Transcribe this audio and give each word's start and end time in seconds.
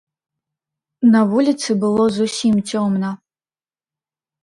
На 1.13 1.21
вуліцы 1.35 1.69
было 1.85 2.03
зусім 2.17 2.55
цёмна. 2.69 3.15